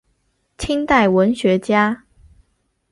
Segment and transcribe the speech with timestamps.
[0.57, 2.05] 清代文学家。